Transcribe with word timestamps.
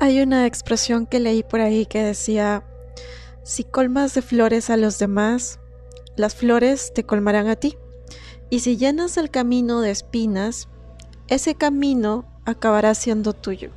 Hay 0.00 0.20
una 0.20 0.46
expresión 0.46 1.06
que 1.06 1.20
leí 1.20 1.42
por 1.44 1.60
ahí 1.60 1.86
que 1.86 2.02
decía, 2.02 2.64
si 3.44 3.62
colmas 3.62 4.12
de 4.14 4.22
flores 4.22 4.68
a 4.68 4.76
los 4.76 4.98
demás, 4.98 5.60
las 6.16 6.34
flores 6.34 6.92
te 6.92 7.04
colmarán 7.04 7.48
a 7.48 7.56
ti. 7.56 7.76
Y 8.50 8.60
si 8.60 8.76
llenas 8.76 9.16
el 9.16 9.30
camino 9.30 9.80
de 9.80 9.92
espinas, 9.92 10.68
ese 11.28 11.54
camino 11.54 12.26
acabará 12.44 12.94
siendo 12.94 13.32
tuyo. 13.32 13.70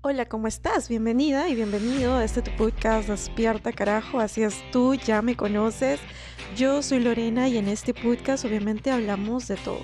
Hola, 0.00 0.26
¿cómo 0.26 0.46
estás? 0.46 0.88
Bienvenida 0.88 1.48
y 1.48 1.54
bienvenido 1.54 2.14
a 2.14 2.24
este 2.24 2.40
tu 2.40 2.50
podcast 2.56 3.08
Despierta 3.08 3.72
Carajo. 3.72 4.20
Así 4.20 4.42
es, 4.42 4.54
tú 4.72 4.94
ya 4.94 5.20
me 5.20 5.36
conoces. 5.36 6.00
Yo 6.54 6.82
soy 6.82 7.00
Lorena 7.00 7.48
y 7.48 7.58
en 7.58 7.68
este 7.68 7.92
podcast 7.92 8.44
obviamente 8.44 8.90
hablamos 8.90 9.48
de 9.48 9.56
todo. 9.56 9.80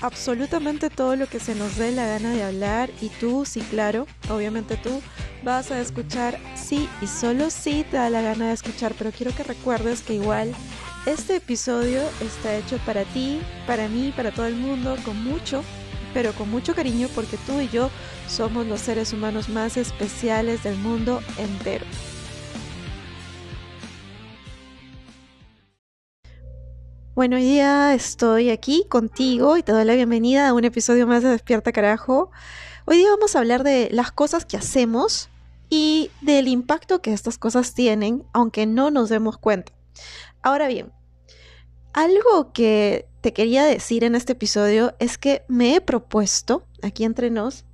Absolutamente 0.00 0.90
todo 0.90 1.14
lo 1.16 1.26
que 1.26 1.38
se 1.38 1.54
nos 1.54 1.76
dé 1.76 1.92
la 1.92 2.06
gana 2.06 2.32
de 2.32 2.42
hablar 2.42 2.90
y 3.00 3.08
tú, 3.08 3.44
sí, 3.44 3.60
claro, 3.60 4.06
obviamente 4.30 4.76
tú 4.76 5.02
vas 5.44 5.70
a 5.70 5.80
escuchar 5.80 6.38
sí 6.56 6.88
y 7.00 7.06
solo 7.06 7.50
sí 7.50 7.84
te 7.88 7.98
da 7.98 8.10
la 8.10 8.22
gana 8.22 8.48
de 8.48 8.54
escuchar, 8.54 8.94
pero 8.98 9.12
quiero 9.12 9.34
que 9.34 9.44
recuerdes 9.44 10.02
que 10.02 10.14
igual 10.14 10.54
este 11.06 11.36
episodio 11.36 12.02
está 12.20 12.56
hecho 12.56 12.78
para 12.84 13.04
ti, 13.04 13.40
para 13.66 13.88
mí, 13.88 14.12
para 14.16 14.32
todo 14.32 14.46
el 14.46 14.56
mundo, 14.56 14.96
con 15.04 15.22
mucho, 15.22 15.62
pero 16.14 16.32
con 16.32 16.50
mucho 16.50 16.74
cariño 16.74 17.08
porque 17.14 17.36
tú 17.46 17.60
y 17.60 17.68
yo 17.68 17.90
somos 18.28 18.66
los 18.66 18.80
seres 18.80 19.12
humanos 19.12 19.48
más 19.48 19.76
especiales 19.76 20.62
del 20.64 20.76
mundo 20.76 21.22
entero. 21.38 21.86
Bueno, 27.18 27.34
hoy 27.34 27.42
día 27.42 27.94
estoy 27.94 28.48
aquí 28.48 28.86
contigo 28.88 29.56
y 29.56 29.64
te 29.64 29.72
doy 29.72 29.84
la 29.84 29.96
bienvenida 29.96 30.48
a 30.48 30.54
un 30.54 30.64
episodio 30.64 31.04
más 31.08 31.24
de 31.24 31.30
Despierta 31.30 31.72
Carajo. 31.72 32.30
Hoy 32.84 32.98
día 32.98 33.10
vamos 33.10 33.34
a 33.34 33.40
hablar 33.40 33.64
de 33.64 33.88
las 33.90 34.12
cosas 34.12 34.44
que 34.44 34.56
hacemos 34.56 35.28
y 35.68 36.12
del 36.20 36.46
impacto 36.46 37.02
que 37.02 37.12
estas 37.12 37.36
cosas 37.36 37.74
tienen, 37.74 38.24
aunque 38.32 38.66
no 38.66 38.92
nos 38.92 39.08
demos 39.08 39.36
cuenta. 39.36 39.72
Ahora 40.42 40.68
bien, 40.68 40.92
algo 41.92 42.52
que 42.52 43.08
te 43.20 43.32
quería 43.32 43.64
decir 43.64 44.04
en 44.04 44.14
este 44.14 44.34
episodio 44.34 44.94
es 45.00 45.18
que 45.18 45.42
me 45.48 45.74
he 45.74 45.80
propuesto, 45.80 46.68
aquí 46.82 47.02
entre 47.02 47.30
nos, 47.30 47.64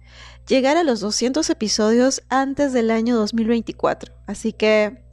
llegar 0.49 0.79
a 0.79 0.85
los 0.85 1.01
200 1.01 1.51
episodios 1.51 2.23
antes 2.31 2.73
del 2.73 2.91
año 2.91 3.15
2024. 3.17 4.15
Así 4.27 4.55
que 4.55 5.05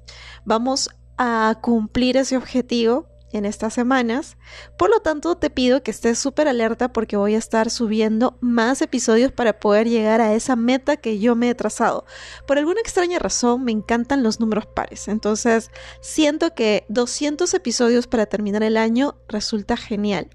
vamos 0.46 0.90
a 1.18 1.60
cumplir 1.62 2.16
ese 2.16 2.38
objetivo 2.38 3.11
en 3.34 3.46
estas 3.46 3.74
semanas. 3.74 4.38
Por 4.78 4.90
lo 4.90 5.00
tanto, 5.00 5.36
te 5.38 5.50
pido 5.50 5.84
que 5.84 5.92
estés 5.92 6.20
súper 6.20 6.48
alerta 6.48 6.92
porque 6.94 7.18
voy 7.18 7.36
a 7.36 7.38
estar 7.38 7.70
subiendo 7.70 8.38
más 8.42 8.82
episodios 8.82 9.32
para 9.32 9.60
poder 9.60 9.88
llegar 9.88 10.22
a 10.22 10.34
esa 10.34 10.56
meta 10.56 10.98
que 10.98 11.20
yo 11.20 11.36
me 11.36 11.50
he 11.50 11.56
trazado. 11.56 12.06
Por 12.48 12.58
alguna 12.58 12.82
extraña 12.82 13.20
razón, 13.20 13.64
me 13.64 13.72
encantan 13.72 14.24
los 14.24 14.40
números 14.40 14.66
pares. 14.66 15.08
Entonces, 15.08 15.72
siento 16.02 16.54
que 16.54 16.86
200 16.90 17.54
episodios 17.54 18.08
para 18.08 18.26
terminar 18.26 18.64
el 18.64 18.78
año 18.78 19.16
resulta 19.28 19.78
genial. 19.78 20.30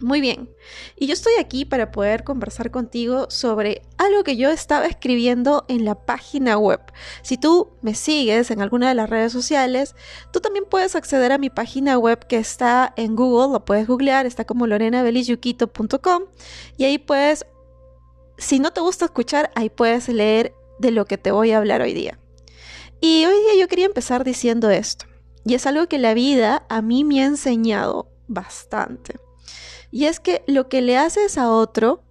Muy 0.00 0.20
bien, 0.20 0.48
y 0.94 1.08
yo 1.08 1.12
estoy 1.12 1.32
aquí 1.40 1.64
para 1.64 1.90
poder 1.90 2.22
conversar 2.22 2.70
contigo 2.70 3.26
sobre 3.30 3.82
algo 3.96 4.22
que 4.22 4.36
yo 4.36 4.48
estaba 4.48 4.86
escribiendo 4.86 5.64
en 5.66 5.84
la 5.84 5.96
página 5.96 6.56
web. 6.56 6.80
Si 7.22 7.36
tú 7.36 7.70
me 7.82 7.94
sigues 7.94 8.52
en 8.52 8.62
alguna 8.62 8.88
de 8.88 8.94
las 8.94 9.10
redes 9.10 9.32
sociales, 9.32 9.96
tú 10.32 10.38
también 10.38 10.66
puedes 10.70 10.94
acceder 10.94 11.32
a 11.32 11.38
mi 11.38 11.50
página 11.50 11.98
web 11.98 12.24
que 12.28 12.36
está 12.36 12.92
en 12.96 13.16
Google, 13.16 13.52
lo 13.52 13.64
puedes 13.64 13.88
googlear, 13.88 14.24
está 14.24 14.44
como 14.44 14.68
lorenabelisyuquito.com 14.68 16.22
y 16.76 16.84
ahí 16.84 16.98
puedes, 16.98 17.44
si 18.36 18.60
no 18.60 18.72
te 18.72 18.80
gusta 18.80 19.06
escuchar, 19.06 19.50
ahí 19.56 19.68
puedes 19.68 20.08
leer 20.08 20.54
de 20.78 20.92
lo 20.92 21.06
que 21.06 21.18
te 21.18 21.32
voy 21.32 21.50
a 21.50 21.58
hablar 21.58 21.82
hoy 21.82 21.92
día. 21.92 22.20
Y 23.00 23.24
hoy 23.24 23.34
día 23.34 23.60
yo 23.60 23.66
quería 23.66 23.86
empezar 23.86 24.22
diciendo 24.22 24.70
esto, 24.70 25.06
y 25.44 25.54
es 25.54 25.66
algo 25.66 25.88
que 25.88 25.98
la 25.98 26.14
vida 26.14 26.64
a 26.68 26.82
mí 26.82 27.02
me 27.02 27.22
ha 27.22 27.26
enseñado 27.26 28.12
bastante. 28.28 29.16
Y 29.90 30.04
es 30.04 30.20
que 30.20 30.42
lo 30.46 30.68
que 30.68 30.82
le 30.82 30.98
haces 30.98 31.38
a 31.38 31.50
otro, 31.50 32.02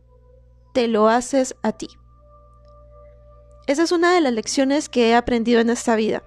te 0.73 0.87
lo 0.87 1.09
haces 1.09 1.55
a 1.63 1.71
ti. 1.71 1.89
Esa 3.67 3.83
es 3.83 3.91
una 3.91 4.13
de 4.13 4.21
las 4.21 4.33
lecciones 4.33 4.89
que 4.89 5.09
he 5.09 5.15
aprendido 5.15 5.59
en 5.59 5.69
esta 5.69 5.95
vida. 5.95 6.23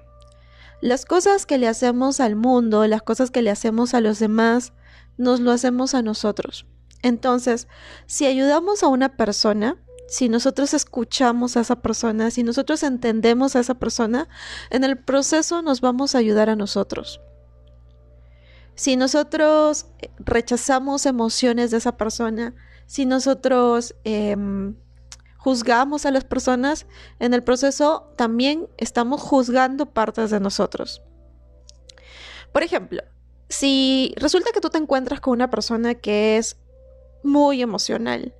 Las 0.81 1.05
cosas 1.05 1.47
que 1.47 1.59
le 1.59 1.69
hacemos 1.69 2.21
al 2.21 2.37
mundo, 2.37 2.87
las 2.87 3.03
cosas 3.03 3.31
que 3.31 3.43
le 3.43 3.51
hacemos 3.51 3.95
a 3.95 4.01
los 4.01 4.19
demás, 4.19 4.73
nos 5.17 5.41
lo 5.41 5.51
hacemos 5.51 5.95
a 5.95 6.03
nosotros. 6.03 6.67
Entonces, 7.03 7.69
si 8.07 8.27
ayudamos 8.27 8.83
a 8.83 8.89
una 8.89 9.17
persona, 9.17 9.77
si 10.09 10.29
nosotros 10.29 10.75
escuchamos 10.75 11.57
a 11.57 11.61
esa 11.61 11.81
persona, 11.81 12.31
si 12.31 12.43
nosotros 12.43 12.83
entendemos 12.83 13.57
a 13.57 13.61
esa 13.61 13.75
persona, 13.75 14.29
en 14.71 14.85
el 14.85 14.99
proceso 14.99 15.63
nos 15.63 15.81
vamos 15.81 16.15
a 16.15 16.19
ayudar 16.19 16.51
a 16.51 16.57
nosotros. 16.57 17.21
Si 18.81 18.97
nosotros 18.97 19.89
eh, 19.99 20.09
rechazamos 20.21 21.05
emociones 21.05 21.71
de 21.71 21.77
esa 21.77 21.99
persona, 21.99 22.55
si 22.87 23.05
nosotros 23.05 23.95
em, 24.05 24.75
juzgamos 25.37 26.07
a 26.07 26.11
las 26.11 26.25
personas, 26.25 26.87
en 27.19 27.35
el 27.35 27.43
proceso 27.43 28.11
también 28.17 28.71
estamos 28.79 29.21
juzgando 29.21 29.85
partes 29.85 30.31
de 30.31 30.41
nosotros. 30.41 31.03
Por 32.53 32.63
ejemplo, 32.63 33.03
si 33.51 34.15
resulta 34.17 34.51
que 34.51 34.63
tú 34.63 34.71
te 34.71 34.79
encuentras 34.79 35.21
con 35.21 35.35
una 35.35 35.51
persona 35.51 35.95
que 35.95 36.39
es 36.39 36.57
muy 37.23 37.61
emocional 37.61 38.35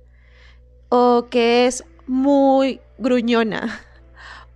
o 0.89 1.27
que 1.29 1.67
es 1.67 1.83
muy 2.07 2.81
gruñona 2.97 3.79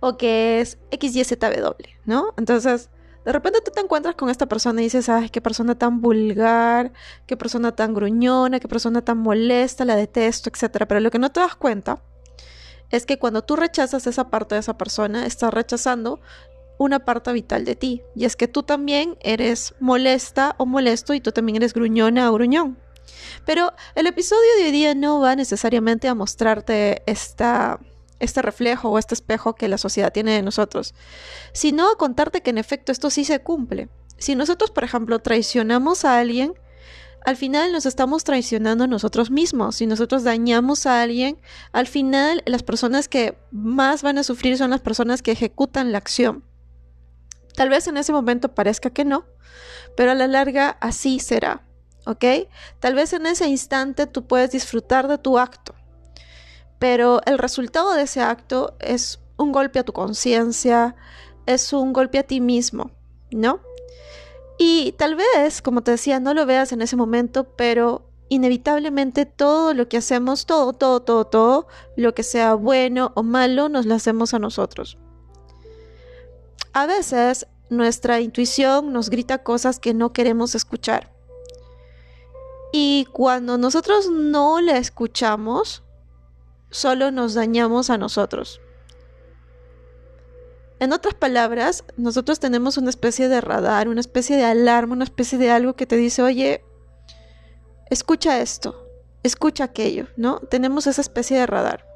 o 0.00 0.16
que 0.16 0.58
es 0.58 0.78
XYZW, 0.90 1.76
¿no? 2.06 2.34
Entonces, 2.36 2.90
de 3.26 3.32
repente 3.32 3.60
tú 3.60 3.72
te 3.72 3.80
encuentras 3.80 4.14
con 4.14 4.30
esta 4.30 4.46
persona 4.46 4.80
y 4.80 4.84
dices, 4.84 5.08
ay, 5.08 5.30
qué 5.30 5.40
persona 5.40 5.76
tan 5.76 6.00
vulgar, 6.00 6.92
qué 7.26 7.36
persona 7.36 7.72
tan 7.72 7.92
gruñona, 7.92 8.60
qué 8.60 8.68
persona 8.68 9.02
tan 9.02 9.18
molesta, 9.18 9.84
la 9.84 9.96
detesto, 9.96 10.48
etc. 10.48 10.84
Pero 10.86 11.00
lo 11.00 11.10
que 11.10 11.18
no 11.18 11.32
te 11.32 11.40
das 11.40 11.56
cuenta 11.56 12.00
es 12.92 13.04
que 13.04 13.18
cuando 13.18 13.42
tú 13.42 13.56
rechazas 13.56 14.06
esa 14.06 14.30
parte 14.30 14.54
de 14.54 14.60
esa 14.60 14.78
persona, 14.78 15.26
estás 15.26 15.52
rechazando 15.52 16.20
una 16.78 17.00
parte 17.00 17.32
vital 17.32 17.64
de 17.64 17.74
ti. 17.74 18.02
Y 18.14 18.26
es 18.26 18.36
que 18.36 18.46
tú 18.46 18.62
también 18.62 19.18
eres 19.20 19.74
molesta 19.80 20.54
o 20.58 20.64
molesto 20.64 21.12
y 21.12 21.20
tú 21.20 21.32
también 21.32 21.56
eres 21.56 21.74
gruñona 21.74 22.30
o 22.30 22.34
gruñón. 22.34 22.78
Pero 23.44 23.72
el 23.96 24.06
episodio 24.06 24.56
de 24.58 24.66
hoy 24.66 24.70
día 24.70 24.94
no 24.94 25.18
va 25.18 25.34
necesariamente 25.34 26.06
a 26.06 26.14
mostrarte 26.14 27.02
esta 27.06 27.80
este 28.18 28.42
reflejo 28.42 28.90
o 28.90 28.98
este 28.98 29.14
espejo 29.14 29.54
que 29.54 29.68
la 29.68 29.78
sociedad 29.78 30.12
tiene 30.12 30.32
de 30.32 30.42
nosotros, 30.42 30.94
sino 31.52 31.96
contarte 31.96 32.42
que 32.42 32.50
en 32.50 32.58
efecto 32.58 32.92
esto 32.92 33.10
sí 33.10 33.24
se 33.24 33.40
cumple. 33.42 33.88
Si 34.18 34.34
nosotros, 34.34 34.70
por 34.70 34.84
ejemplo, 34.84 35.18
traicionamos 35.18 36.04
a 36.04 36.18
alguien, 36.18 36.54
al 37.26 37.36
final 37.36 37.72
nos 37.72 37.86
estamos 37.86 38.22
traicionando 38.24 38.84
a 38.84 38.86
nosotros 38.86 39.30
mismos. 39.32 39.76
Si 39.76 39.86
nosotros 39.86 40.22
dañamos 40.22 40.86
a 40.86 41.02
alguien, 41.02 41.40
al 41.72 41.86
final 41.88 42.42
las 42.46 42.62
personas 42.62 43.08
que 43.08 43.36
más 43.50 44.02
van 44.02 44.18
a 44.18 44.22
sufrir 44.22 44.56
son 44.56 44.70
las 44.70 44.80
personas 44.80 45.22
que 45.22 45.32
ejecutan 45.32 45.90
la 45.90 45.98
acción. 45.98 46.44
Tal 47.56 47.68
vez 47.68 47.88
en 47.88 47.96
ese 47.96 48.12
momento 48.12 48.54
parezca 48.54 48.90
que 48.90 49.04
no, 49.04 49.26
pero 49.96 50.12
a 50.12 50.14
la 50.14 50.26
larga 50.26 50.76
así 50.80 51.18
será, 51.18 51.66
¿ok? 52.04 52.24
Tal 52.80 52.94
vez 52.94 53.12
en 53.12 53.26
ese 53.26 53.48
instante 53.48 54.06
tú 54.06 54.26
puedes 54.26 54.52
disfrutar 54.52 55.08
de 55.08 55.18
tu 55.18 55.38
acto, 55.38 55.74
pero 56.78 57.20
el 57.26 57.38
resultado 57.38 57.92
de 57.94 58.02
ese 58.02 58.20
acto 58.20 58.74
es 58.80 59.20
un 59.36 59.52
golpe 59.52 59.78
a 59.78 59.84
tu 59.84 59.92
conciencia, 59.92 60.96
es 61.46 61.72
un 61.72 61.92
golpe 61.92 62.18
a 62.18 62.22
ti 62.22 62.40
mismo, 62.40 62.90
¿no? 63.30 63.60
Y 64.58 64.92
tal 64.92 65.16
vez, 65.16 65.60
como 65.62 65.82
te 65.82 65.92
decía, 65.92 66.20
no 66.20 66.34
lo 66.34 66.46
veas 66.46 66.72
en 66.72 66.82
ese 66.82 66.96
momento, 66.96 67.44
pero 67.44 68.10
inevitablemente 68.28 69.26
todo 69.26 69.74
lo 69.74 69.88
que 69.88 69.98
hacemos, 69.98 70.46
todo, 70.46 70.72
todo, 70.72 71.00
todo, 71.00 71.26
todo, 71.26 71.66
lo 71.96 72.14
que 72.14 72.22
sea 72.22 72.54
bueno 72.54 73.12
o 73.14 73.22
malo, 73.22 73.68
nos 73.68 73.86
lo 73.86 73.94
hacemos 73.94 74.34
a 74.34 74.38
nosotros. 74.38 74.98
A 76.72 76.86
veces 76.86 77.46
nuestra 77.68 78.20
intuición 78.20 78.92
nos 78.92 79.10
grita 79.10 79.42
cosas 79.42 79.78
que 79.78 79.94
no 79.94 80.12
queremos 80.12 80.54
escuchar. 80.54 81.12
Y 82.72 83.06
cuando 83.12 83.58
nosotros 83.58 84.10
no 84.10 84.60
la 84.60 84.76
escuchamos, 84.78 85.82
solo 86.76 87.10
nos 87.10 87.32
dañamos 87.32 87.88
a 87.88 87.96
nosotros. 87.96 88.60
En 90.78 90.92
otras 90.92 91.14
palabras, 91.14 91.84
nosotros 91.96 92.38
tenemos 92.38 92.76
una 92.76 92.90
especie 92.90 93.28
de 93.28 93.40
radar, 93.40 93.88
una 93.88 94.00
especie 94.00 94.36
de 94.36 94.44
alarma, 94.44 94.92
una 94.92 95.04
especie 95.04 95.38
de 95.38 95.50
algo 95.50 95.74
que 95.74 95.86
te 95.86 95.96
dice, 95.96 96.20
oye, 96.20 96.62
escucha 97.88 98.40
esto, 98.40 98.86
escucha 99.22 99.64
aquello, 99.64 100.08
¿no? 100.18 100.40
Tenemos 100.40 100.86
esa 100.86 101.00
especie 101.00 101.38
de 101.38 101.46
radar. 101.46 101.86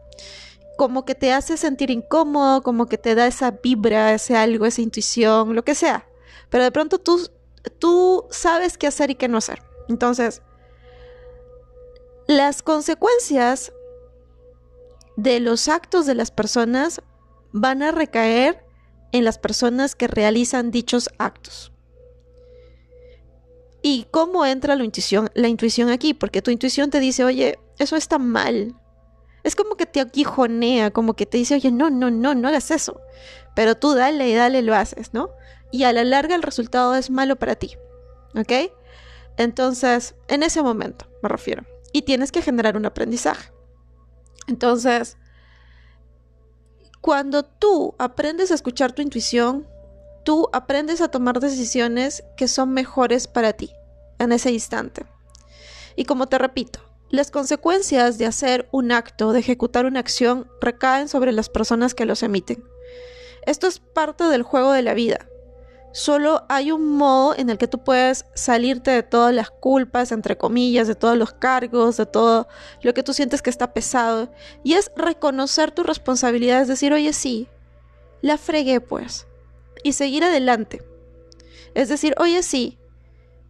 Como 0.78 1.04
que 1.04 1.14
te 1.14 1.30
hace 1.30 1.58
sentir 1.58 1.90
incómodo, 1.90 2.62
como 2.62 2.86
que 2.86 2.96
te 2.96 3.14
da 3.14 3.26
esa 3.26 3.50
vibra, 3.50 4.14
ese 4.14 4.34
algo, 4.34 4.64
esa 4.64 4.80
intuición, 4.80 5.54
lo 5.54 5.62
que 5.62 5.74
sea. 5.74 6.06
Pero 6.48 6.64
de 6.64 6.72
pronto 6.72 6.98
tú, 6.98 7.28
tú 7.78 8.24
sabes 8.30 8.78
qué 8.78 8.86
hacer 8.86 9.10
y 9.10 9.14
qué 9.14 9.28
no 9.28 9.36
hacer. 9.36 9.62
Entonces, 9.90 10.40
las 12.26 12.62
consecuencias 12.62 13.74
de 15.22 15.38
los 15.38 15.68
actos 15.68 16.06
de 16.06 16.14
las 16.14 16.30
personas 16.30 17.02
van 17.52 17.82
a 17.82 17.92
recaer 17.92 18.64
en 19.12 19.24
las 19.24 19.38
personas 19.38 19.94
que 19.94 20.06
realizan 20.06 20.70
dichos 20.70 21.10
actos. 21.18 21.72
¿Y 23.82 24.06
cómo 24.10 24.46
entra 24.46 24.76
la 24.76 24.84
intuición, 24.84 25.30
la 25.34 25.48
intuición 25.48 25.90
aquí? 25.90 26.14
Porque 26.14 26.42
tu 26.42 26.50
intuición 26.50 26.90
te 26.90 27.00
dice, 27.00 27.24
oye, 27.24 27.58
eso 27.78 27.96
está 27.96 28.18
mal. 28.18 28.74
Es 29.42 29.56
como 29.56 29.76
que 29.76 29.86
te 29.86 30.00
aguijonea, 30.00 30.90
como 30.90 31.14
que 31.14 31.26
te 31.26 31.36
dice, 31.36 31.54
oye, 31.54 31.70
no, 31.70 31.90
no, 31.90 32.10
no, 32.10 32.34
no 32.34 32.48
hagas 32.48 32.70
eso. 32.70 33.00
Pero 33.54 33.74
tú 33.74 33.94
dale 33.94 34.28
y 34.28 34.34
dale, 34.34 34.62
lo 34.62 34.74
haces, 34.74 35.12
¿no? 35.12 35.30
Y 35.70 35.84
a 35.84 35.92
la 35.92 36.04
larga 36.04 36.34
el 36.34 36.42
resultado 36.42 36.94
es 36.94 37.10
malo 37.10 37.36
para 37.36 37.56
ti. 37.56 37.76
¿Ok? 38.34 38.72
Entonces, 39.36 40.14
en 40.28 40.42
ese 40.42 40.62
momento 40.62 41.06
me 41.22 41.28
refiero. 41.28 41.64
Y 41.92 42.02
tienes 42.02 42.32
que 42.32 42.42
generar 42.42 42.76
un 42.76 42.86
aprendizaje. 42.86 43.50
Entonces, 44.50 45.16
cuando 47.00 47.44
tú 47.44 47.94
aprendes 47.98 48.50
a 48.50 48.54
escuchar 48.54 48.92
tu 48.92 49.00
intuición, 49.00 49.66
tú 50.24 50.48
aprendes 50.52 51.00
a 51.00 51.08
tomar 51.08 51.38
decisiones 51.40 52.24
que 52.36 52.48
son 52.48 52.72
mejores 52.72 53.28
para 53.28 53.52
ti 53.52 53.72
en 54.18 54.32
ese 54.32 54.50
instante. 54.50 55.06
Y 55.94 56.04
como 56.04 56.26
te 56.26 56.36
repito, 56.36 56.80
las 57.10 57.30
consecuencias 57.30 58.18
de 58.18 58.26
hacer 58.26 58.68
un 58.72 58.90
acto, 58.90 59.32
de 59.32 59.38
ejecutar 59.38 59.86
una 59.86 60.00
acción, 60.00 60.50
recaen 60.60 61.08
sobre 61.08 61.32
las 61.32 61.48
personas 61.48 61.94
que 61.94 62.06
los 62.06 62.22
emiten. 62.24 62.64
Esto 63.46 63.68
es 63.68 63.78
parte 63.78 64.24
del 64.24 64.42
juego 64.42 64.72
de 64.72 64.82
la 64.82 64.94
vida. 64.94 65.26
Solo 65.92 66.44
hay 66.48 66.70
un 66.70 66.96
modo 66.96 67.34
en 67.36 67.50
el 67.50 67.58
que 67.58 67.66
tú 67.66 67.82
puedes 67.82 68.24
salirte 68.34 68.92
de 68.92 69.02
todas 69.02 69.34
las 69.34 69.50
culpas, 69.50 70.12
entre 70.12 70.36
comillas, 70.36 70.86
de 70.86 70.94
todos 70.94 71.16
los 71.16 71.32
cargos, 71.32 71.96
de 71.96 72.06
todo 72.06 72.46
lo 72.82 72.94
que 72.94 73.02
tú 73.02 73.12
sientes 73.12 73.42
que 73.42 73.50
está 73.50 73.72
pesado. 73.72 74.32
Y 74.62 74.74
es 74.74 74.92
reconocer 74.94 75.72
tu 75.72 75.82
responsabilidad, 75.82 76.62
es 76.62 76.68
decir, 76.68 76.92
oye, 76.92 77.12
sí, 77.12 77.48
la 78.22 78.38
fregué 78.38 78.80
pues. 78.80 79.26
Y 79.82 79.92
seguir 79.92 80.22
adelante. 80.22 80.82
Es 81.74 81.88
decir, 81.88 82.14
oye, 82.18 82.42
sí, 82.42 82.78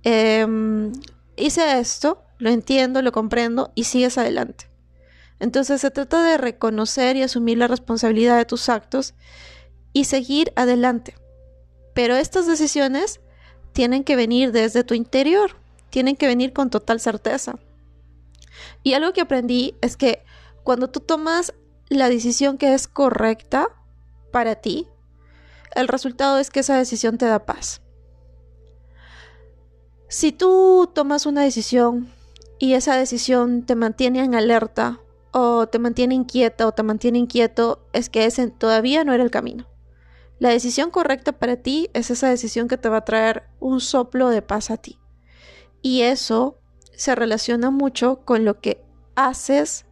em, 0.03 0.93
hice 1.37 1.79
esto, 1.79 2.25
lo 2.39 2.51
entiendo, 2.51 3.03
lo 3.03 3.13
comprendo 3.13 3.71
y 3.75 3.85
sigues 3.85 4.17
adelante. 4.17 4.71
Entonces 5.41 5.81
se 5.81 5.91
trata 5.91 6.23
de 6.23 6.39
reconocer 6.39 7.17
y 7.17 7.23
asumir 7.23 7.59
la 7.59 7.67
responsabilidad 7.67 8.39
de 8.39 8.45
tus 8.45 8.69
actos 8.69 9.15
y 9.93 10.05
seguir 10.05 10.53
adelante. 10.57 11.17
Pero 11.95 12.17
estas 12.17 12.47
decisiones 12.47 13.21
tienen 13.73 14.05
que 14.05 14.17
venir 14.17 14.53
desde 14.53 14.85
tu 14.85 14.95
interior, 14.95 15.57
tienen 15.91 16.17
que 16.17 16.27
venir 16.27 16.53
con 16.53 16.71
total 16.71 17.01
certeza. 17.01 17.59
Y 18.83 18.95
algo 18.95 19.13
que 19.13 19.21
aprendí 19.21 19.75
es 19.81 19.97
que 19.97 20.23
cuando 20.63 20.89
tú 20.89 21.01
tomas 21.01 21.55
la 21.89 22.09
decisión 22.09 22.59
que 22.59 22.75
es 22.75 22.89
correcta 22.89 23.69
para 24.31 24.57
ti, 24.57 24.87
el 25.75 25.89
resultado 25.89 26.39
es 26.39 26.51
que 26.51 26.61
esa 26.61 26.77
decisión 26.77 27.19
te 27.19 27.27
da 27.27 27.47
paz. 27.47 27.81
Si 30.09 30.33
tú 30.33 30.91
tomas 30.93 31.27
una 31.27 31.43
decisión 31.43 32.13
y 32.59 32.75
esa 32.75 32.97
decisión 32.97 33.65
te 33.65 33.77
mantiene 33.77 34.25
en 34.25 34.35
alerta 34.35 35.01
o 35.33 35.69
te 35.69 35.79
mantiene 35.79 36.17
inquieta 36.17 36.67
o 36.67 36.73
te 36.73 36.83
mantiene 36.83 37.19
inquieto, 37.19 37.87
es 37.93 38.11
que 38.11 38.25
ese 38.25 38.49
todavía 38.51 39.05
no 39.05 39.13
era 39.13 39.23
el 39.23 39.31
camino. 39.31 39.70
La 40.41 40.49
decisión 40.49 40.91
correcta 40.91 41.33
para 41.33 41.57
ti 41.57 41.91
es 41.93 42.11
esa 42.11 42.31
decisión 42.31 42.67
que 42.67 42.79
te 42.79 42.89
va 42.89 42.97
a 42.97 43.05
traer 43.05 43.45
un 43.61 43.79
soplo 43.79 44.31
de 44.31 44.41
paz 44.41 44.71
a 44.71 44.79
ti. 44.79 44.99
Y 45.83 46.01
eso 46.01 46.59
se 46.97 47.15
relaciona 47.15 47.71
mucho 47.71 48.25
con 48.25 48.47
lo 48.47 48.59
que 48.59 48.83
haces 49.17 49.85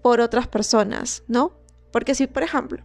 por 0.00 0.20
otras 0.20 0.46
personas, 0.46 1.24
¿no? 1.26 1.58
Porque 1.90 2.14
si, 2.14 2.28
por 2.28 2.44
ejemplo, 2.44 2.84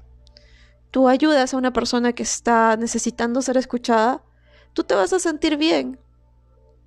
tú 0.90 1.08
ayudas 1.08 1.54
a 1.54 1.58
una 1.58 1.74
persona 1.74 2.14
que 2.14 2.24
está 2.24 2.76
necesitando 2.76 3.44
ser 3.44 3.58
escuchada, 3.58 4.24
tú 4.74 4.84
te 4.84 4.96
vas 4.96 5.14
a 5.14 5.20
sentir 5.20 5.58
bien, 5.58 6.00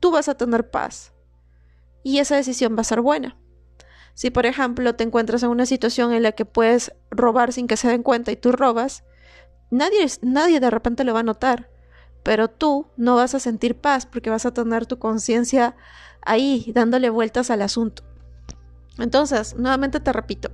tú 0.00 0.10
vas 0.10 0.28
a 0.28 0.34
tener 0.34 0.68
paz 0.68 1.12
y 2.02 2.18
esa 2.18 2.34
decisión 2.34 2.76
va 2.76 2.80
a 2.80 2.84
ser 2.84 3.00
buena. 3.00 3.38
Si, 4.14 4.30
por 4.30 4.46
ejemplo, 4.46 4.96
te 4.96 5.04
encuentras 5.04 5.44
en 5.44 5.50
una 5.50 5.64
situación 5.64 6.12
en 6.12 6.24
la 6.24 6.32
que 6.32 6.44
puedes 6.44 6.92
robar 7.12 7.52
sin 7.52 7.68
que 7.68 7.76
se 7.76 7.86
den 7.86 8.02
cuenta 8.02 8.32
y 8.32 8.36
tú 8.36 8.50
robas, 8.50 9.04
Nadie, 9.74 10.06
nadie 10.22 10.60
de 10.60 10.70
repente 10.70 11.02
lo 11.02 11.14
va 11.14 11.20
a 11.20 11.24
notar, 11.24 11.68
pero 12.22 12.46
tú 12.46 12.86
no 12.96 13.16
vas 13.16 13.34
a 13.34 13.40
sentir 13.40 13.74
paz 13.74 14.06
porque 14.06 14.30
vas 14.30 14.46
a 14.46 14.54
tener 14.54 14.86
tu 14.86 15.00
conciencia 15.00 15.74
ahí 16.22 16.70
dándole 16.72 17.10
vueltas 17.10 17.50
al 17.50 17.60
asunto. 17.60 18.04
Entonces, 18.98 19.56
nuevamente 19.56 19.98
te 19.98 20.12
repito, 20.12 20.52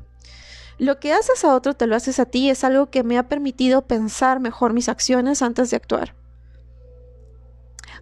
lo 0.79 0.99
que 1.01 1.13
haces 1.13 1.45
a 1.45 1.55
otro 1.55 1.75
te 1.75 1.87
lo 1.87 1.97
haces 1.97 2.19
a 2.19 2.25
ti 2.25 2.49
es 2.49 2.65
algo 2.65 2.89
que 2.89 3.05
me 3.05 3.19
ha 3.19 3.29
permitido 3.29 3.83
pensar 3.83 4.41
mejor 4.41 4.73
mis 4.73 4.89
acciones 4.89 5.43
antes 5.43 5.69
de 5.69 5.77
actuar. 5.77 6.17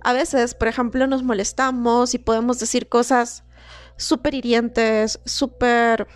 A 0.01 0.13
veces, 0.13 0.55
por 0.55 0.69
ejemplo, 0.69 1.09
nos 1.09 1.25
molestamos 1.25 2.15
y 2.15 2.19
podemos 2.19 2.61
decir 2.61 2.89
cosas 2.89 3.43
súper 3.97 4.37
hirientes, 4.37 5.19
súper 5.25 6.07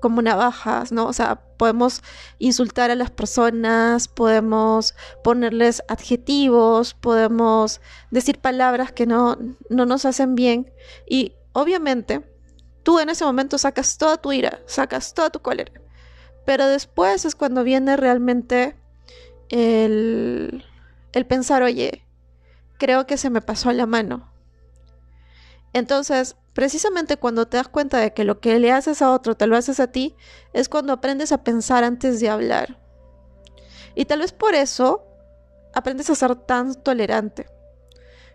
como 0.00 0.22
navajas, 0.22 0.92
¿no? 0.92 1.06
O 1.06 1.12
sea, 1.12 1.42
podemos 1.56 2.02
insultar 2.38 2.90
a 2.90 2.94
las 2.94 3.10
personas, 3.10 4.08
podemos 4.08 4.94
ponerles 5.22 5.82
adjetivos, 5.88 6.94
podemos 6.94 7.80
decir 8.10 8.38
palabras 8.38 8.92
que 8.92 9.06
no, 9.06 9.38
no 9.68 9.86
nos 9.86 10.04
hacen 10.04 10.34
bien 10.34 10.72
y 11.06 11.34
obviamente 11.52 12.24
tú 12.82 12.98
en 12.98 13.10
ese 13.10 13.24
momento 13.24 13.58
sacas 13.58 13.98
toda 13.98 14.16
tu 14.16 14.32
ira, 14.32 14.60
sacas 14.66 15.14
toda 15.14 15.30
tu 15.30 15.40
cólera, 15.40 15.72
pero 16.46 16.66
después 16.66 17.24
es 17.24 17.34
cuando 17.34 17.62
viene 17.62 17.96
realmente 17.96 18.76
el, 19.50 20.64
el 21.12 21.26
pensar, 21.26 21.62
oye, 21.62 22.06
creo 22.78 23.06
que 23.06 23.18
se 23.18 23.30
me 23.30 23.42
pasó 23.42 23.70
la 23.72 23.86
mano. 23.86 24.32
Entonces, 25.72 26.36
Precisamente 26.60 27.16
cuando 27.16 27.48
te 27.48 27.56
das 27.56 27.68
cuenta 27.68 27.96
de 27.96 28.12
que 28.12 28.22
lo 28.22 28.38
que 28.38 28.58
le 28.58 28.70
haces 28.70 29.00
a 29.00 29.12
otro 29.12 29.34
te 29.34 29.46
lo 29.46 29.56
haces 29.56 29.80
a 29.80 29.86
ti, 29.86 30.14
es 30.52 30.68
cuando 30.68 30.92
aprendes 30.92 31.32
a 31.32 31.42
pensar 31.42 31.84
antes 31.84 32.20
de 32.20 32.28
hablar. 32.28 32.78
Y 33.94 34.04
tal 34.04 34.18
vez 34.18 34.32
por 34.32 34.54
eso 34.54 35.02
aprendes 35.72 36.10
a 36.10 36.14
ser 36.14 36.36
tan 36.36 36.74
tolerante. 36.74 37.46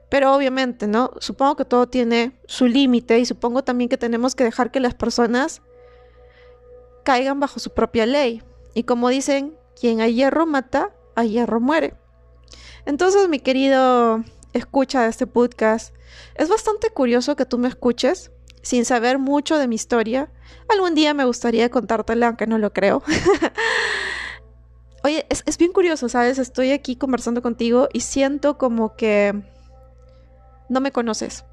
Pero 0.09 0.35
obviamente, 0.35 0.87
¿no? 0.87 1.11
Supongo 1.19 1.55
que 1.55 1.65
todo 1.65 1.87
tiene 1.87 2.35
su 2.47 2.65
límite 2.65 3.19
y 3.19 3.27
supongo 3.27 3.63
también 3.63 3.89
que 3.89 3.97
tenemos 3.99 4.33
que 4.33 4.43
dejar 4.43 4.71
que 4.71 4.79
las 4.79 4.95
personas 4.95 5.61
caigan 7.03 7.39
bajo 7.39 7.59
su 7.59 7.75
propia 7.75 8.07
ley. 8.07 8.41
Y 8.73 8.85
como 8.85 9.09
dicen, 9.09 9.55
quien 9.79 10.01
a 10.01 10.07
hierro 10.07 10.47
mata, 10.47 10.95
a 11.13 11.25
hierro 11.25 11.59
muere. 11.59 11.93
Entonces, 12.87 13.29
mi 13.29 13.37
querido 13.37 14.23
escucha 14.55 15.05
este 15.07 15.27
podcast, 15.27 15.93
es 16.35 16.49
bastante 16.49 16.89
curioso 16.89 17.35
que 17.35 17.45
tú 17.45 17.57
me 17.57 17.67
escuches 17.67 18.31
sin 18.61 18.85
saber 18.85 19.19
mucho 19.19 19.57
de 19.57 19.67
mi 19.67 19.75
historia. 19.75 20.31
Algún 20.69 20.95
día 20.95 21.13
me 21.13 21.25
gustaría 21.25 21.69
contártela, 21.69 22.27
aunque 22.27 22.47
no 22.47 22.57
lo 22.57 22.73
creo. 22.73 23.03
Oye, 25.03 25.27
es, 25.29 25.43
es, 25.45 25.57
bien 25.57 25.71
curioso, 25.71 26.09
¿sabes? 26.09 26.39
Estoy 26.39 26.71
aquí 26.71 26.95
conversando 26.95 27.43
contigo 27.43 27.89
y 27.93 27.99
siento 27.99 28.57
como 28.57 28.95
que 28.95 29.43
no 30.67 30.81
me 30.81 30.91
conoces. 30.91 31.45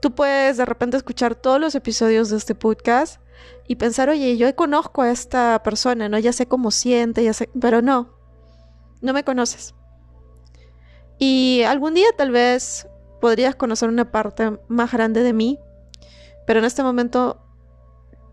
Tú 0.00 0.14
puedes 0.14 0.58
de 0.58 0.66
repente 0.66 0.98
escuchar 0.98 1.34
todos 1.34 1.58
los 1.58 1.74
episodios 1.74 2.28
de 2.28 2.36
este 2.36 2.54
podcast 2.54 3.20
y 3.66 3.76
pensar, 3.76 4.10
oye, 4.10 4.36
yo 4.36 4.54
conozco 4.54 5.02
a 5.02 5.10
esta 5.10 5.62
persona, 5.64 6.08
¿no? 6.08 6.18
Ya 6.18 6.32
sé 6.32 6.46
cómo 6.46 6.70
siente, 6.70 7.24
ya 7.24 7.32
sé, 7.32 7.48
pero 7.58 7.82
no, 7.82 8.14
no 9.00 9.12
me 9.14 9.24
conoces. 9.24 9.74
Y 11.18 11.62
algún 11.62 11.94
día 11.94 12.08
tal 12.16 12.30
vez 12.30 12.86
podrías 13.20 13.54
conocer 13.54 13.88
una 13.88 14.10
parte 14.10 14.58
más 14.68 14.92
grande 14.92 15.22
de 15.22 15.32
mí, 15.32 15.58
pero 16.46 16.58
en 16.58 16.64
este 16.64 16.82
momento 16.82 17.40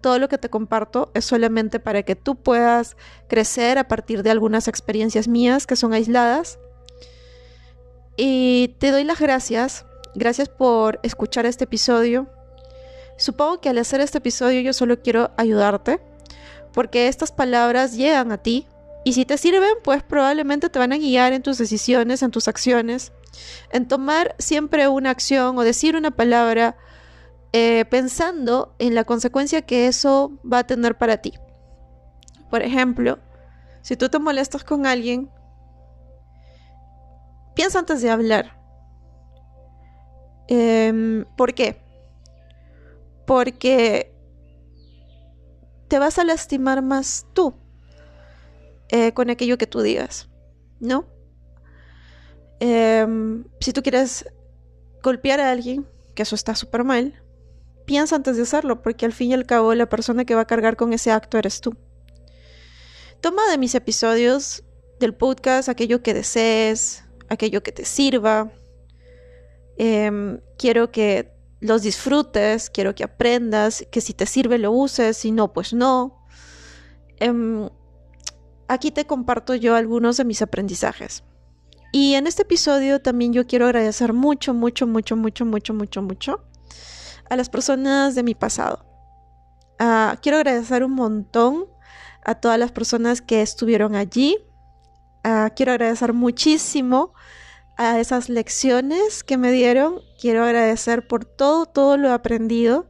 todo 0.01 0.17
lo 0.17 0.27
que 0.27 0.38
te 0.38 0.50
comparto 0.50 1.11
es 1.13 1.25
solamente 1.25 1.79
para 1.79 2.03
que 2.03 2.15
tú 2.15 2.35
puedas 2.35 2.97
crecer 3.27 3.77
a 3.77 3.88
partir 3.88 4.23
de 4.23 4.31
algunas 4.31 4.67
experiencias 4.67 5.27
mías 5.27 5.67
que 5.67 5.75
son 5.75 5.93
aisladas. 5.93 6.59
Y 8.17 8.75
te 8.79 8.91
doy 8.91 9.03
las 9.03 9.19
gracias, 9.19 9.85
gracias 10.15 10.50
por 10.50 11.00
escuchar 11.03 11.45
este 11.45 11.65
episodio. 11.65 12.27
Supongo 13.17 13.61
que 13.61 13.69
al 13.69 13.77
hacer 13.77 14.01
este 14.01 14.17
episodio 14.17 14.61
yo 14.61 14.73
solo 14.73 15.01
quiero 15.01 15.31
ayudarte, 15.38 16.01
porque 16.73 17.07
estas 17.07 17.31
palabras 17.31 17.95
llegan 17.95 18.31
a 18.31 18.39
ti 18.39 18.67
y 19.03 19.13
si 19.13 19.25
te 19.25 19.38
sirven, 19.38 19.74
pues 19.84 20.03
probablemente 20.03 20.70
te 20.70 20.77
van 20.77 20.93
a 20.93 20.98
guiar 20.98 21.34
en 21.34 21.41
tus 21.41 21.58
decisiones, 21.58 22.22
en 22.22 22.29
tus 22.29 22.48
acciones, 22.48 23.12
en 23.72 23.88
tomar 23.88 24.36
siempre 24.38 24.88
una 24.88 25.10
acción 25.10 25.58
o 25.58 25.63
decir 25.63 25.96
una 25.96 26.12
palabra 26.12 26.77
eh, 27.51 27.86
pensando 27.86 28.75
en 28.77 28.93
la 28.93 29.03
consecuencia 29.03 29.63
que 29.63 29.88
eso 29.88 30.39
va 30.50 30.60
a 30.60 30.67
tener 30.67 30.98
para 30.98 31.17
ti. 31.17 31.34
Por 32.51 32.62
ejemplo, 32.62 33.17
si 33.81 33.96
tú 33.96 34.08
te 34.10 34.20
molestas 34.20 34.63
con 34.63 34.86
alguien, 34.86 35.31
piensa 37.55 37.79
antes 37.79 38.01
de 38.03 38.12
hablar. 38.12 38.60
Em, 40.48 41.25
¿Por 41.36 41.55
qué? 41.55 41.81
Porque 43.25 44.13
te 45.88 45.98
vas 45.98 46.20
a 46.20 46.24
lastimar 46.24 46.84
más 46.84 47.25
tú 47.34 47.55
eh, 48.91 49.13
con 49.13 49.29
aquello 49.29 49.57
que 49.57 49.67
tú 49.67 49.81
digas, 49.81 50.29
¿no? 50.79 51.07
Em, 52.60 53.45
si 53.60 53.74
tú 53.74 53.81
quieres 53.81 54.25
golpear 55.01 55.39
a 55.39 55.50
alguien, 55.50 55.88
que 56.13 56.24
eso 56.24 56.36
está 56.36 56.55
súper 56.55 56.83
mal, 56.83 57.24
piensa 57.86 58.15
antes 58.15 58.36
de 58.36 58.43
hacerlo, 58.43 58.81
porque 58.81 59.05
al 59.05 59.13
fin 59.13 59.31
y 59.31 59.33
al 59.33 59.45
cabo 59.45 59.74
la 59.74 59.89
persona 59.89 60.25
que 60.25 60.36
va 60.36 60.41
a 60.41 60.48
cargar 60.48 60.75
con 60.75 60.93
ese 60.93 61.10
acto 61.12 61.38
eres 61.38 61.62
tú. 61.62 61.75
Toma 63.21 63.50
de 63.50 63.57
mis 63.57 63.75
episodios 63.75 64.63
del 65.00 65.15
podcast 65.15 65.69
aquello 65.69 66.03
que 66.03 66.13
desees, 66.13 67.05
aquello 67.29 67.63
que 67.63 67.71
te 67.71 67.86
sirva. 67.86 68.51
Em, 69.77 70.39
quiero 70.57 70.91
que 70.91 71.31
los 71.62 71.81
disfrutes, 71.83 72.69
quiero 72.69 72.93
que 72.93 73.03
aprendas, 73.03 73.86
que 73.89 74.01
si 74.01 74.13
te 74.13 74.25
sirve 74.25 74.57
lo 74.57 74.71
uses, 74.71 75.17
si 75.17 75.31
no, 75.31 75.53
pues 75.53 75.74
no. 75.74 76.25
Em, 77.19 77.69
aquí 78.71 78.89
te 78.91 79.05
comparto 79.05 79.53
yo 79.53 79.75
algunos 79.75 80.15
de 80.15 80.23
mis 80.23 80.41
aprendizajes. 80.41 81.23
Y 81.91 82.13
en 82.13 82.25
este 82.25 82.43
episodio 82.43 83.01
también 83.01 83.33
yo 83.33 83.45
quiero 83.45 83.65
agradecer 83.65 84.13
mucho, 84.13 84.53
mucho, 84.53 84.87
mucho, 84.87 85.17
mucho, 85.17 85.45
mucho, 85.45 85.73
mucho, 85.73 86.01
mucho 86.01 86.43
a 87.29 87.35
las 87.35 87.49
personas 87.49 88.15
de 88.15 88.23
mi 88.23 88.33
pasado. 88.33 88.85
Ah, 89.77 90.17
quiero 90.21 90.37
agradecer 90.37 90.85
un 90.85 90.93
montón 90.93 91.65
a 92.23 92.35
todas 92.35 92.57
las 92.57 92.71
personas 92.71 93.21
que 93.21 93.41
estuvieron 93.41 93.95
allí. 93.95 94.37
Ah, 95.25 95.51
quiero 95.53 95.73
agradecer 95.73 96.13
muchísimo 96.13 97.13
a 97.77 97.99
esas 97.99 98.29
lecciones 98.29 99.25
que 99.25 99.37
me 99.37 99.51
dieron. 99.51 99.99
Quiero 100.17 100.45
agradecer 100.45 101.07
por 101.07 101.25
todo, 101.25 101.65
todo 101.65 101.97
lo 101.97 102.13
aprendido. 102.13 102.89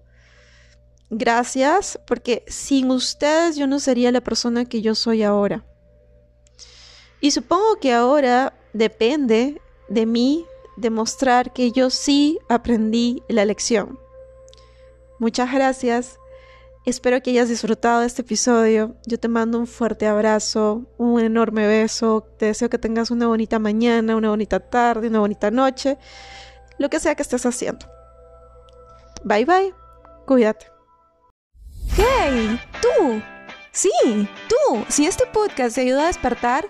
Gracias, 1.09 1.99
porque 2.05 2.45
sin 2.47 2.91
ustedes 2.91 3.55
yo 3.55 3.65
no 3.65 3.79
sería 3.79 4.11
la 4.11 4.21
persona 4.21 4.65
que 4.65 4.83
yo 4.83 4.93
soy 4.93 5.23
ahora. 5.23 5.65
Y 7.21 7.31
supongo 7.31 7.77
que 7.79 7.93
ahora 7.93 8.53
depende 8.73 9.61
de 9.87 10.05
mí 10.05 10.45
demostrar 10.75 11.53
que 11.53 11.71
yo 11.71 11.89
sí 11.89 12.39
aprendí 12.49 13.23
la 13.29 13.45
lección. 13.45 13.99
Muchas 15.19 15.53
gracias. 15.53 16.17
Espero 16.83 17.21
que 17.21 17.29
hayas 17.29 17.47
disfrutado 17.47 17.99
de 17.99 18.07
este 18.07 18.23
episodio. 18.23 18.95
Yo 19.05 19.19
te 19.19 19.27
mando 19.27 19.59
un 19.59 19.67
fuerte 19.67 20.07
abrazo, 20.07 20.87
un 20.97 21.19
enorme 21.19 21.67
beso. 21.67 22.25
Te 22.39 22.47
deseo 22.47 22.71
que 22.71 22.79
tengas 22.79 23.11
una 23.11 23.27
bonita 23.27 23.59
mañana, 23.59 24.15
una 24.15 24.29
bonita 24.29 24.59
tarde, 24.59 25.09
una 25.09 25.19
bonita 25.19 25.51
noche, 25.51 25.99
lo 26.79 26.89
que 26.89 26.99
sea 26.99 27.13
que 27.13 27.21
estés 27.21 27.45
haciendo. 27.45 27.85
Bye 29.23 29.45
bye. 29.45 29.75
Cuídate. 30.25 30.65
¡Hey! 31.95 32.59
¡Tú! 32.81 33.21
Sí, 33.71 33.91
tú. 34.49 34.83
Si 34.89 35.05
este 35.05 35.25
podcast 35.27 35.75
te 35.75 35.81
ayuda 35.81 36.03
a 36.03 36.07
despertar, 36.07 36.69